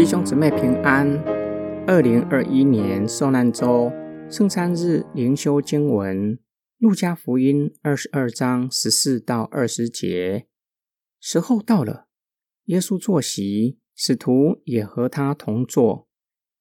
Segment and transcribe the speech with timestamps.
[0.00, 1.06] 弟兄姊妹平安。
[1.86, 3.92] 二零二一年受难周
[4.30, 6.38] 圣餐日灵修经文：
[6.78, 10.46] 路加福音二十二章十四到二十节。
[11.20, 12.06] 时候到了，
[12.64, 16.08] 耶稣坐席，使徒也和他同坐。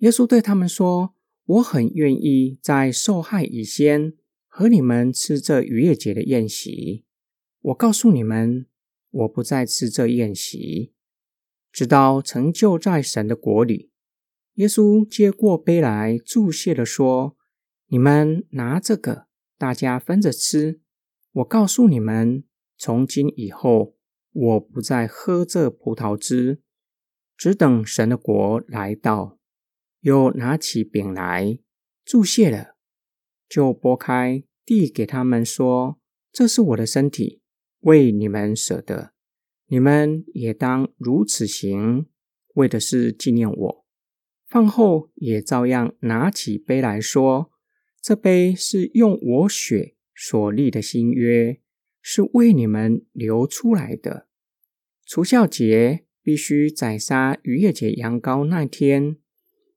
[0.00, 1.14] 耶稣对他们说
[1.56, 4.12] ：“我很愿意在受害以先
[4.46, 7.06] 和你们吃这逾越节的宴席。
[7.62, 8.66] 我告诉你们，
[9.10, 10.92] 我不再吃这宴席。”
[11.72, 13.90] 直到成就在神的国里，
[14.54, 17.36] 耶稣接过杯来，祝谢的说
[17.88, 19.26] ：“你们拿这个，
[19.56, 20.82] 大家分着吃。
[21.32, 22.44] 我告诉你们，
[22.76, 23.96] 从今以后，
[24.32, 26.60] 我不再喝这葡萄汁，
[27.36, 29.38] 只等神的国来到。”
[30.02, 31.60] 又拿起饼来，
[32.04, 32.74] 祝谢了，
[33.48, 36.00] 就拨开，递给他们说
[36.32, 37.40] ：“这是我的身体，
[37.82, 39.14] 为你们舍的。”
[39.72, 42.04] 你们也当如此行，
[42.56, 43.86] 为的是纪念我。
[44.46, 47.50] 饭后也照样拿起杯来说
[48.02, 51.58] ：“这杯是用我血所立的新约，
[52.02, 54.28] 是为你们流出来的。
[55.06, 59.16] 除孝节必须宰杀逾越节羊羔那天，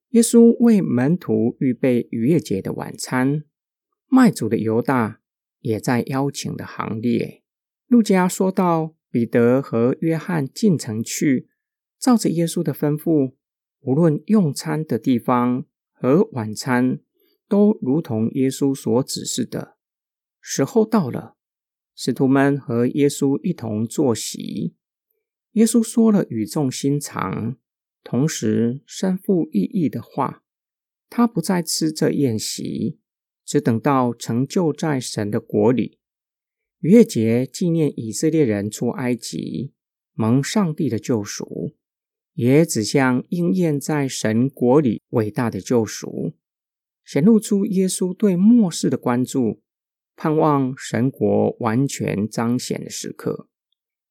[0.10, 3.46] 耶稣为门徒预备逾越节的晚餐。
[4.10, 5.22] 卖主的犹大
[5.62, 7.44] 也在邀请的行列。”
[7.88, 8.92] 路加说道。
[9.16, 11.48] 彼得和约翰进城去，
[11.98, 13.32] 照着耶稣的吩咐，
[13.80, 17.00] 无论用餐的地方和晚餐，
[17.48, 19.78] 都如同耶稣所指示的。
[20.42, 21.38] 时候到了，
[21.96, 24.76] 使徒们和耶稣一同坐席。
[25.54, 27.56] 耶稣说了语重心长，
[28.04, 30.44] 同时深富意义的话。
[31.10, 33.00] 他不再吃这宴席，
[33.46, 36.00] 只等到成就在神的国里。
[36.80, 39.74] 逾越节纪念以色列人出埃及
[40.14, 41.74] 蒙上帝的救赎，
[42.34, 46.34] 也指向应验在神国里伟大的救赎，
[47.04, 49.62] 显露出耶稣对末世的关注，
[50.16, 53.48] 盼望神国完全彰显的时刻。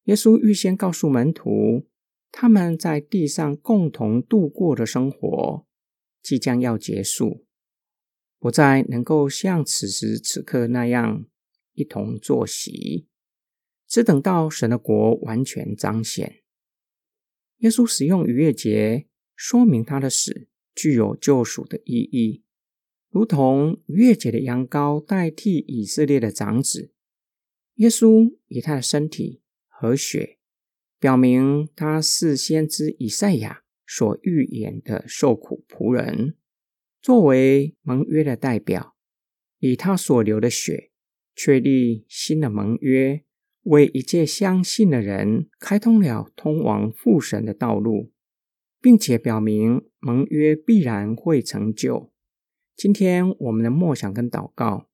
[0.05, 1.87] 耶稣预先告诉门徒，
[2.31, 5.65] 他们在地上共同度过的生活
[6.21, 7.45] 即将要结束，
[8.39, 11.25] 不再能够像此时此刻那样。
[11.75, 13.07] 一同坐席，
[13.87, 16.41] 只等到神的国完全彰显。
[17.59, 22.43] 耶稣使用逾越节，说明他的死具有救赎的意义，
[23.09, 26.91] 如同逾越节的羊羔代替以色列的长子。
[27.75, 30.37] 耶稣以他的身体和血，
[30.99, 36.35] 表明他是先知以赛亚所预言的受苦仆人，
[37.01, 38.95] 作为盟约的代表，
[39.59, 40.91] 以他所流的血。
[41.35, 43.23] 确立新的盟约，
[43.63, 48.11] 为一切相信的人开通了通往父神的道路，
[48.81, 52.11] 并且表明盟约必然会成就。
[52.75, 54.89] 今天我们的默想跟祷告，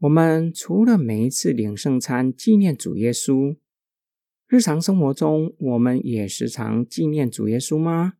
[0.00, 3.56] 我们除了每一次领圣餐纪念主耶稣，
[4.46, 8.14] 日常生活中我们也时常纪念主耶稣吗？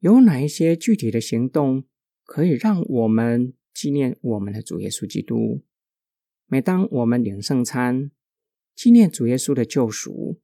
[0.00, 1.84] 有哪一些具体的行动
[2.24, 5.62] 可以让我们纪念我们的主耶稣基督？
[6.54, 8.12] 每当我们领圣餐，
[8.76, 10.38] 纪念主耶稣的救赎，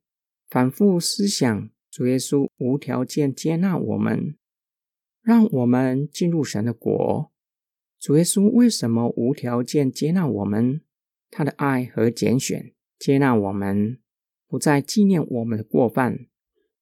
[0.48, 4.34] 反复思想主耶稣无条件接纳我们，
[5.22, 7.30] 让我们进入神的国。
[8.00, 10.80] 主耶稣为什么无条件接纳我们？
[11.30, 14.00] 他的爱和拣选接纳我们，
[14.48, 16.26] 不再纪念我们的过犯。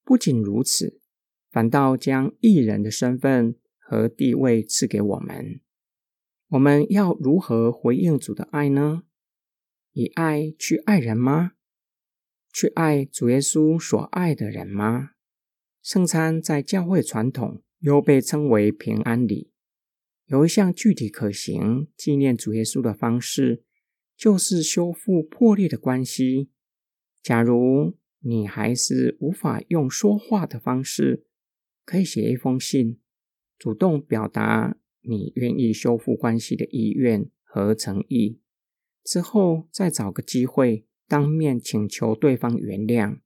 [0.05, 1.03] 不仅如此，
[1.51, 5.61] 反倒将艺人的身份和地位赐给我们。
[6.49, 9.03] 我们要如何回应主的爱呢？
[9.99, 11.55] 以爱去爱人吗？
[12.53, 15.11] 去爱主耶稣所爱的人吗？
[15.83, 19.51] 圣餐在教会传统又被称为平安礼。
[20.27, 23.65] 有一项具体可行纪念主耶稣的方式，
[24.17, 26.51] 就是修复破裂的关系。
[27.21, 31.25] 假如你还是无法用说话的方式，
[31.85, 33.01] 可以写一封信，
[33.59, 38.39] 主动表达你愿意修复关系的意愿和诚意。
[39.09, 43.21] 之后再找个机会当面请求对方原谅，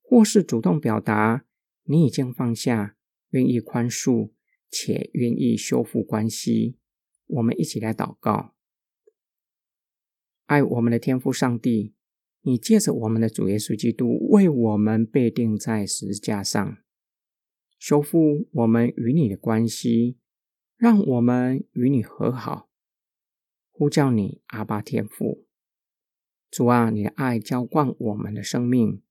[0.00, 1.44] 或是主动表达
[1.82, 2.96] 你已经放下，
[3.30, 4.30] 愿意宽恕
[4.70, 6.78] 且愿意修复关系。
[7.26, 8.54] 我们一起来祷告：
[10.46, 11.94] 爱我们的天父上帝，
[12.42, 16.78] 你借着我们的主耶稣基督为我们被钉在十字架上，
[17.76, 20.16] 修复我们与你的关系，
[20.76, 22.70] 让我们与你和好。
[23.76, 25.48] 呼叫你阿巴天父，
[26.48, 29.02] 主啊，你的爱浇灌我们的生命，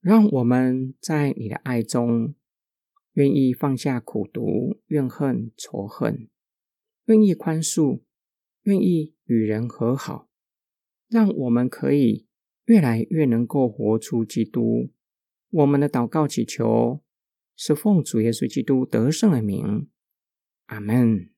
[0.00, 2.36] 让我们在你的爱中
[3.14, 6.28] 愿意放下苦毒、怨恨、仇恨，
[7.06, 8.02] 愿意宽恕，
[8.62, 10.28] 愿意与人和好，
[11.08, 12.28] 让我们可以
[12.66, 14.92] 越来越能够活出基督。
[15.50, 17.02] 我们的祷告祈求
[17.56, 19.88] 是奉主耶稣基督得胜的名，
[20.66, 21.31] 阿门。